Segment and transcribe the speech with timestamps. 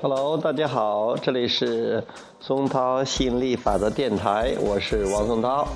[0.00, 2.04] Hello，大家好，这里是
[2.38, 5.66] 松涛吸引力法则电台，我是王松涛。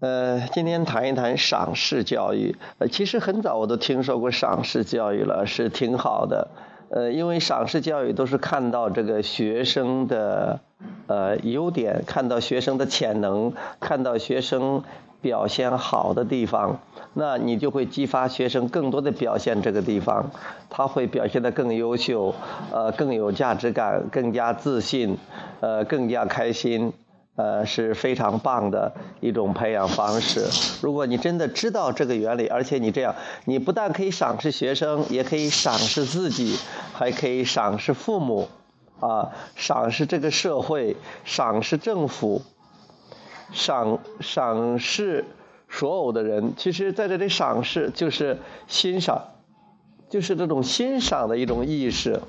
[0.00, 2.56] 呃，今天谈一谈赏识教育。
[2.76, 6.50] 呃，其实很早我都听说过赏识教育了，是挺好的。
[6.90, 10.60] 呃，因为赏识教育都是看到这个学生的
[11.06, 14.84] 呃优点，看到学生的潜能，看到学生
[15.20, 16.80] 表现好的地方，
[17.14, 20.30] 那你就会激发学生更多的表现这个地方，
[20.70, 22.34] 他会表现得更优秀，
[22.72, 25.18] 呃，更有价值感，更加自信，
[25.60, 26.92] 呃，更加开心。
[27.38, 30.46] 呃，是非常棒的一种培养方式。
[30.80, 33.14] 如果你真的知道这个原理，而且你这样，
[33.44, 36.56] 你不但可以赏识学生，也可以赏识自己，
[36.94, 38.48] 还可以赏识父母，
[39.00, 42.40] 啊，赏识这个社会，赏识政府，
[43.52, 45.24] 赏赏识
[45.68, 46.54] 所有的人。
[46.56, 49.22] 其实，在这里赏识就是欣赏，
[50.08, 52.20] 就是这种欣赏的一种意识。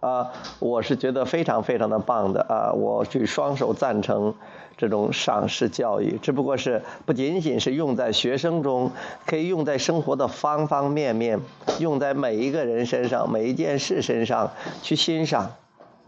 [0.00, 2.72] 啊，我是觉得非常非常的棒的啊！
[2.72, 4.34] 我去双手赞成
[4.76, 8.90] 这种赏识教育，只不过是不仅仅是用在学生中，
[9.24, 11.38] 可以用在生活的方方面面，
[11.78, 14.50] 用在每一个人身上、每一件事身上
[14.82, 15.52] 去欣赏，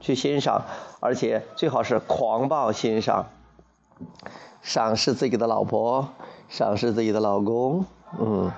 [0.00, 0.64] 去欣赏，
[0.98, 3.28] 而且最好是狂暴欣赏，
[4.62, 6.08] 赏识自己的老婆，
[6.48, 7.84] 赏识自己的老公，
[8.18, 8.50] 嗯。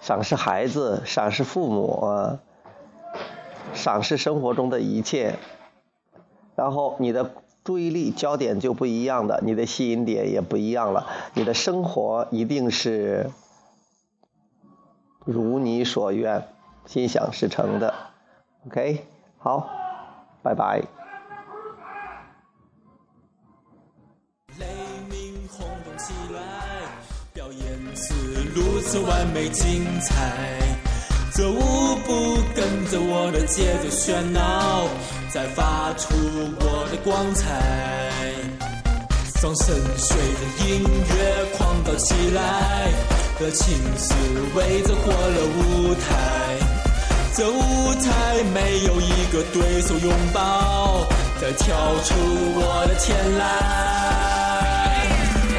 [0.00, 2.38] 赏识孩子，赏识父母。
[3.72, 5.36] 赏识生活中的一切，
[6.54, 7.32] 然后你的
[7.64, 13.30] 注意力焦点就不一样的，你的吸引点也不一样了，你的生活一定是
[15.24, 16.46] 如你所愿，
[16.86, 17.94] 心想事成的。
[18.66, 19.06] OK，
[19.38, 19.68] 好，
[20.42, 20.82] 拜拜。
[28.94, 30.14] 这完美精彩。
[31.34, 34.86] 这舞步跟着我的节奏喧闹，
[35.32, 36.14] 在发出
[36.60, 37.60] 我的光彩。
[39.42, 42.86] 掌声随着音乐狂躁起来，
[43.40, 44.14] 热情是
[44.54, 46.06] 围着火了舞台。
[47.34, 51.04] 这舞台没有一个对手拥抱，
[51.40, 51.74] 在跳
[52.04, 53.42] 出我的天籁。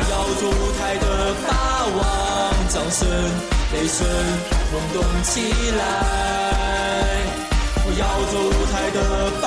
[0.09, 1.03] 要做舞台的
[1.45, 1.51] 霸
[1.97, 2.24] 王，
[2.75, 3.07] 掌声。
[3.73, 4.05] 雷声
[4.69, 5.41] 轰动起
[5.71, 5.81] 来，
[7.83, 8.99] 我要做舞台的
[9.41, 9.43] 霸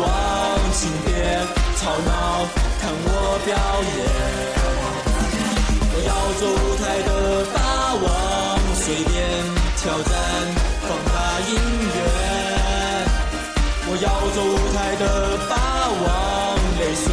[0.00, 0.04] 王，
[0.72, 1.08] 请别
[1.78, 2.10] 吵闹，
[2.80, 3.08] 看我
[3.46, 3.48] 表
[3.96, 3.98] 演。
[5.92, 7.08] 我要做舞台的
[7.54, 7.56] 霸
[8.02, 8.06] 王，
[8.74, 9.08] 随便
[9.76, 10.12] 挑战，
[10.82, 11.16] 放大
[11.48, 11.50] 音
[11.94, 11.96] 乐。
[13.86, 15.02] 我要做舞台的
[15.48, 15.52] 霸
[16.02, 16.08] 王，
[16.80, 17.06] 泪水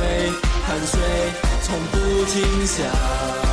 [0.65, 0.93] 汗水
[1.61, 1.95] 从不
[2.25, 2.35] 停
[2.65, 3.46] 下。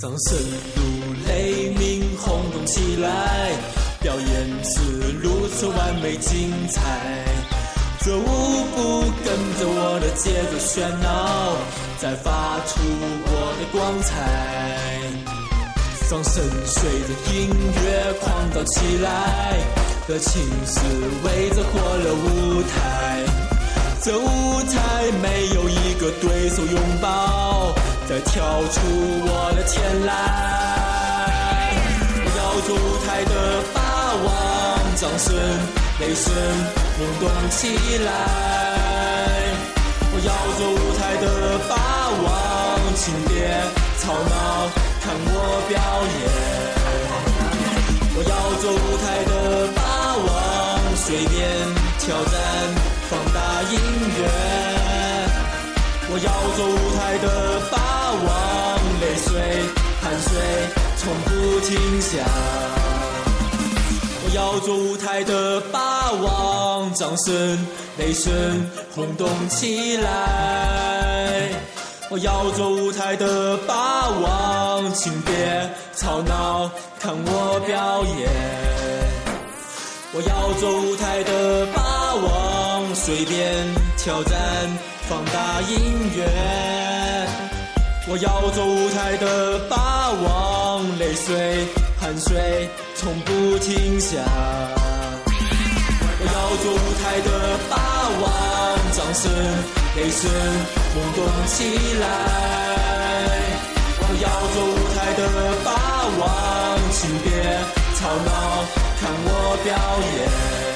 [0.00, 0.38] 掌声
[0.76, 0.82] 如
[1.28, 3.50] 雷鸣轰动起来，
[4.00, 4.80] 表演是
[5.22, 6.80] 如此完美精彩。
[8.00, 11.54] 这舞步跟着我的节奏喧闹，
[12.00, 12.80] 在发出
[13.26, 14.10] 我的光彩。
[16.08, 17.50] 掌声随着音
[17.84, 19.58] 乐狂躁起来，
[20.08, 20.80] 热情是
[21.26, 23.22] 围着火热舞台。
[24.00, 27.74] 这舞台没有一个对手拥抱。
[28.10, 28.80] 再跳出
[29.22, 30.10] 我的天来！
[32.26, 33.78] 我要做舞台的霸
[34.26, 34.28] 王，
[34.96, 35.30] 掌声、
[36.00, 36.34] 雷声
[36.98, 37.70] 轰动起
[38.02, 38.10] 来！
[40.10, 41.24] 我要做舞台的
[41.68, 41.78] 霸
[42.26, 42.34] 王，
[42.96, 43.46] 请别
[44.00, 44.66] 吵闹，
[45.00, 45.78] 看我表
[46.10, 46.26] 演！
[48.16, 49.80] 我要做舞台的霸
[50.26, 50.28] 王，
[50.96, 51.38] 随便
[52.00, 52.34] 挑战，
[53.08, 53.38] 放大
[53.70, 53.78] 音
[54.18, 54.59] 乐！
[56.12, 57.78] 我要做舞台的霸。
[58.10, 58.28] 王，
[59.00, 59.30] 泪水
[60.02, 60.30] 汗水
[60.96, 62.18] 从不停下。
[64.24, 67.66] 我要做舞台的霸王，掌声
[67.98, 71.48] 雷声轰动起来。
[72.10, 76.68] 我要做舞台的霸王，请别吵闹，
[76.98, 78.28] 看我表演。
[80.12, 83.54] 我要做舞台的霸王，随便
[83.96, 84.36] 挑战，
[85.10, 86.24] 放大音乐。
[88.06, 91.66] 我要做舞台的霸王，泪水
[91.98, 94.18] 汗水从不停下。
[95.26, 97.74] 我要做舞台的霸
[98.22, 98.30] 王，
[98.92, 99.26] 掌声
[99.96, 100.30] 雷声
[100.94, 101.58] 轰动起
[101.98, 102.06] 来。
[103.98, 105.10] 我要做舞台。
[105.10, 105.26] 的
[105.64, 105.68] 霸
[106.20, 107.28] 王，请别
[107.98, 108.28] 吵闹，
[109.00, 109.28] 看我
[109.64, 109.68] 表
[110.14, 110.69] 演。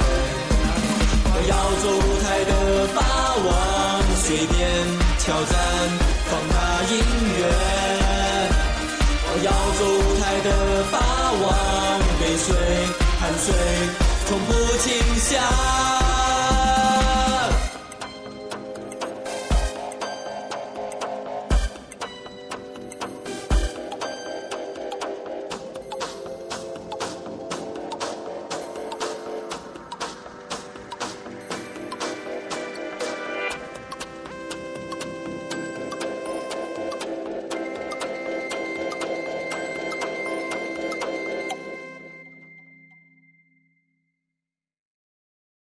[5.25, 5.59] 挑战，
[6.27, 6.93] 放大音
[7.39, 7.41] 乐。
[9.27, 9.49] 我要
[9.79, 10.49] 做舞台的
[10.93, 10.95] 霸
[11.41, 11.49] 王，
[12.21, 12.55] 跟随，
[13.19, 13.47] 汗水
[14.27, 14.87] 从不停
[15.17, 15.94] 下。